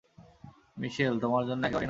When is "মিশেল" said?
0.77-1.13